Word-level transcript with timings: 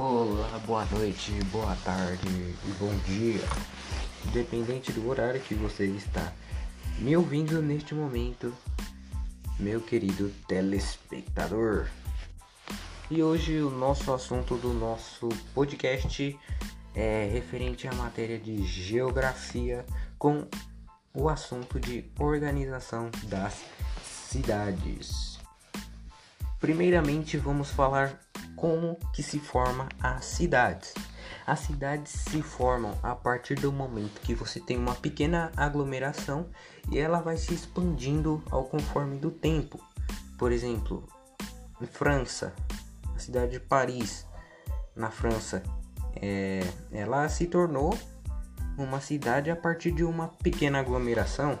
Olá, 0.00 0.60
boa 0.64 0.84
noite, 0.92 1.32
boa 1.50 1.74
tarde 1.84 2.28
e 2.28 2.70
bom 2.78 2.96
dia. 2.98 3.40
Independente 4.28 4.92
do 4.92 5.08
horário 5.08 5.40
que 5.40 5.54
você 5.54 5.86
está 5.86 6.32
me 7.00 7.16
ouvindo 7.16 7.60
neste 7.60 7.96
momento, 7.96 8.54
meu 9.58 9.80
querido 9.80 10.32
telespectador. 10.46 11.88
E 13.10 13.20
hoje 13.24 13.58
o 13.58 13.70
nosso 13.70 14.14
assunto 14.14 14.54
do 14.54 14.72
nosso 14.72 15.28
podcast 15.52 16.38
é 16.94 17.28
referente 17.32 17.88
à 17.88 17.92
matéria 17.92 18.38
de 18.38 18.64
geografia 18.64 19.84
com 20.16 20.46
o 21.12 21.28
assunto 21.28 21.80
de 21.80 22.08
organização 22.20 23.10
das 23.24 23.64
cidades. 24.04 25.40
Primeiramente, 26.60 27.36
vamos 27.36 27.70
falar 27.70 28.27
como 28.60 28.98
que 29.12 29.22
se 29.22 29.38
forma 29.38 29.88
as 30.00 30.24
cidades. 30.24 30.94
As 31.46 31.60
cidades 31.60 32.12
se 32.12 32.42
formam 32.42 32.98
a 33.02 33.14
partir 33.14 33.54
do 33.54 33.72
momento 33.72 34.20
que 34.20 34.34
você 34.34 34.60
tem 34.60 34.76
uma 34.76 34.94
pequena 34.94 35.50
aglomeração 35.56 36.46
e 36.90 36.98
ela 36.98 37.20
vai 37.20 37.36
se 37.36 37.54
expandindo 37.54 38.42
ao 38.50 38.64
conforme 38.64 39.16
do 39.16 39.30
tempo. 39.30 39.80
Por 40.36 40.52
exemplo, 40.52 41.06
em 41.80 41.86
França, 41.86 42.54
a 43.14 43.18
cidade 43.18 43.52
de 43.52 43.60
Paris, 43.60 44.26
na 44.94 45.10
França, 45.10 45.62
é, 46.16 46.60
ela 46.92 47.28
se 47.28 47.46
tornou 47.46 47.96
uma 48.76 49.00
cidade 49.00 49.50
a 49.50 49.56
partir 49.56 49.92
de 49.92 50.04
uma 50.04 50.28
pequena 50.28 50.80
aglomeração. 50.80 51.58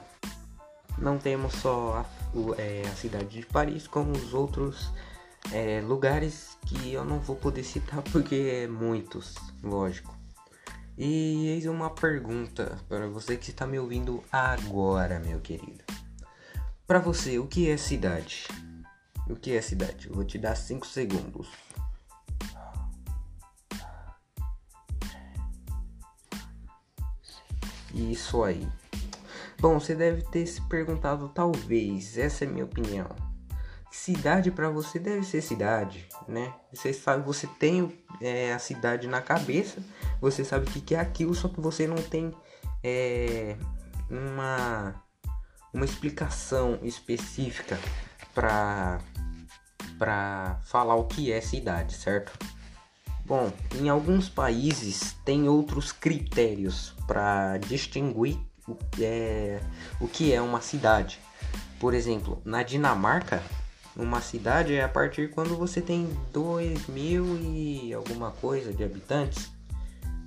Não 0.96 1.18
temos 1.18 1.54
só 1.54 2.04
a, 2.04 2.36
o, 2.36 2.54
é, 2.58 2.82
a 2.86 2.94
cidade 2.94 3.40
de 3.40 3.46
Paris, 3.46 3.86
como 3.86 4.12
os 4.12 4.34
outros 4.34 4.92
é, 5.52 5.80
lugares 5.80 6.58
que 6.66 6.92
eu 6.92 7.04
não 7.04 7.18
vou 7.18 7.36
poder 7.36 7.64
citar 7.64 8.02
porque 8.12 8.64
é 8.64 8.66
muitos, 8.66 9.34
lógico. 9.62 10.16
E 10.96 11.46
eis 11.48 11.66
uma 11.66 11.90
pergunta 11.90 12.76
para 12.88 13.06
você 13.08 13.36
que 13.36 13.50
está 13.50 13.66
me 13.66 13.78
ouvindo 13.78 14.22
agora, 14.32 15.20
meu 15.20 15.40
querido. 15.40 15.84
Para 16.86 16.98
você, 16.98 17.38
o 17.38 17.46
que 17.46 17.70
é 17.70 17.76
cidade? 17.76 18.48
O 19.28 19.36
que 19.36 19.56
é 19.56 19.62
cidade? 19.62 20.08
Eu 20.08 20.14
vou 20.14 20.24
te 20.24 20.38
dar 20.38 20.56
5 20.56 20.86
segundos. 20.86 21.48
Isso 27.94 28.42
aí. 28.42 28.68
Bom, 29.60 29.78
você 29.78 29.94
deve 29.94 30.22
ter 30.22 30.46
se 30.46 30.60
perguntado, 30.62 31.28
talvez, 31.28 32.16
essa 32.16 32.44
é 32.44 32.48
a 32.48 32.50
minha 32.50 32.64
opinião 32.64 33.27
cidade 33.90 34.50
para 34.50 34.68
você 34.68 34.98
deve 34.98 35.24
ser 35.24 35.40
cidade, 35.40 36.06
né? 36.26 36.52
Você 36.72 36.92
sabe, 36.92 37.24
você 37.24 37.46
tem 37.46 37.98
é, 38.20 38.52
a 38.52 38.58
cidade 38.58 39.06
na 39.06 39.20
cabeça, 39.20 39.82
você 40.20 40.44
sabe 40.44 40.66
o 40.66 40.70
que, 40.70 40.80
que 40.80 40.94
é 40.94 41.00
aquilo, 41.00 41.34
só 41.34 41.48
que 41.48 41.60
você 41.60 41.86
não 41.86 41.96
tem 41.96 42.34
é, 42.82 43.56
uma, 44.10 44.94
uma 45.72 45.84
explicação 45.84 46.78
específica 46.82 47.78
para 48.34 49.00
para 49.98 50.60
falar 50.62 50.94
o 50.94 51.06
que 51.06 51.32
é 51.32 51.40
cidade, 51.40 51.94
certo? 51.94 52.32
Bom, 53.24 53.52
em 53.74 53.88
alguns 53.88 54.28
países 54.28 55.16
tem 55.24 55.48
outros 55.48 55.90
critérios 55.90 56.94
para 57.06 57.58
distinguir 57.58 58.38
o, 58.66 58.76
é, 59.00 59.60
o 60.00 60.06
que 60.06 60.32
é 60.32 60.40
uma 60.40 60.60
cidade. 60.60 61.18
Por 61.80 61.94
exemplo, 61.94 62.40
na 62.44 62.62
Dinamarca 62.62 63.42
uma 63.98 64.20
cidade 64.20 64.74
é 64.74 64.84
a 64.84 64.88
partir 64.88 65.28
quando 65.30 65.56
você 65.56 65.82
tem 65.82 66.08
2 66.32 66.86
mil 66.86 67.36
e 67.36 67.92
alguma 67.92 68.30
coisa 68.30 68.72
de 68.72 68.84
habitantes. 68.84 69.50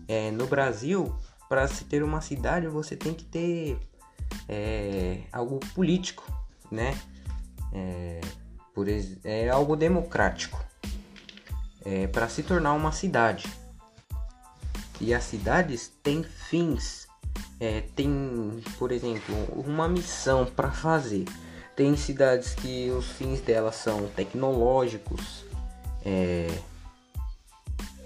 É, 0.09 0.29
no 0.29 0.45
Brasil, 0.45 1.15
para 1.47 1.65
se 1.69 1.85
ter 1.85 2.03
uma 2.03 2.19
cidade, 2.19 2.67
você 2.67 2.97
tem 2.97 3.13
que 3.13 3.23
ter 3.23 3.79
é, 4.49 5.21
algo 5.31 5.59
político, 5.73 6.21
né? 6.69 6.99
É, 7.71 8.19
por, 8.73 8.87
é 9.23 9.49
algo 9.49 9.77
democrático. 9.77 10.61
É, 11.85 12.07
para 12.07 12.27
se 12.27 12.43
tornar 12.43 12.73
uma 12.73 12.91
cidade. 12.91 13.45
E 14.99 15.13
as 15.13 15.23
cidades 15.23 15.91
têm 16.03 16.23
fins, 16.23 17.07
é, 17.57 17.81
tem, 17.95 18.61
por 18.77 18.91
exemplo, 18.91 19.33
uma 19.55 19.87
missão 19.87 20.45
para 20.45 20.69
fazer. 20.71 21.25
Tem 21.75 21.95
cidades 21.95 22.53
que 22.53 22.89
os 22.91 23.05
fins 23.07 23.41
delas 23.41 23.75
são 23.75 24.07
tecnológicos, 24.09 25.45
é, 26.05 26.47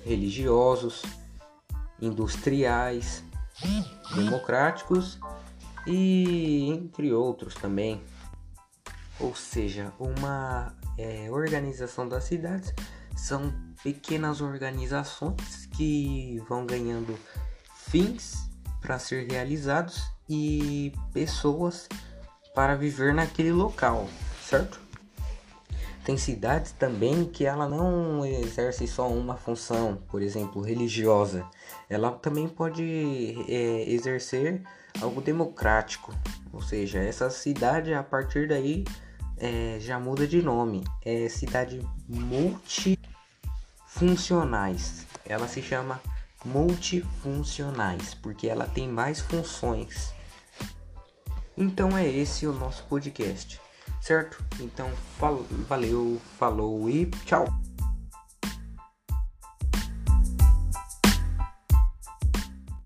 religiosos, 0.06 1.04
industriais, 2.00 3.24
democráticos 4.14 5.20
e 5.88 6.70
entre 6.70 7.14
outros 7.14 7.56
também. 7.56 8.02
Ou 9.20 9.34
seja, 9.36 9.94
uma 10.00 10.76
é, 10.98 11.30
organização 11.32 12.08
das 12.08 12.26
cidades 12.26 12.74
são 13.16 13.54
pequenas 13.82 14.42
organizações 14.42 15.66
que 15.78 16.42
vão 16.50 16.66
ganhando 16.66 17.18
fins 17.76 18.50
para 18.82 19.00
ser 19.00 19.28
realizados 19.30 20.04
e 20.30 20.92
pessoas 21.14 21.88
para 22.56 22.76
viver 22.76 23.14
naquele 23.14 23.52
local, 23.52 24.08
certo? 24.42 24.80
Tem 26.06 26.18
cidades 26.18 26.72
também 26.72 27.26
que 27.26 27.46
ela 27.46 27.68
não 27.68 28.26
exerce 28.26 28.88
só 28.88 29.10
uma 29.10 29.36
função, 29.36 30.02
por 30.08 30.22
exemplo, 30.22 30.62
religiosa. 30.62 31.46
Ela 31.90 32.12
também 32.12 32.48
pode 32.48 33.36
é, 33.50 33.90
exercer 33.90 34.62
algo 35.02 35.20
democrático, 35.20 36.14
ou 36.54 36.62
seja, 36.62 37.00
essa 37.00 37.30
cidade 37.30 37.94
a 37.94 38.04
partir 38.04 38.48
daí 38.48 38.86
é, 39.38 39.78
já 39.82 40.00
muda 40.00 40.26
de 40.26 40.42
nome. 40.42 40.86
É 41.04 41.28
cidade 41.28 41.86
multifuncionais. 42.08 45.06
Ela 45.26 45.48
se 45.48 45.62
chama 45.62 46.00
multifuncionais 46.46 48.14
porque 48.14 48.48
ela 48.48 48.68
tem 48.68 48.88
mais 48.88 49.20
funções 49.20 50.15
então 51.58 51.98
é 51.98 52.08
esse 52.08 52.46
o 52.48 52.54
nosso 52.54 52.84
podcast, 52.86 53.60
certo? 54.02 54.44
Então 54.60 54.90
valeu, 55.68 56.22
falou 56.38 56.90
e 56.90 57.06
tchau! 57.26 57.65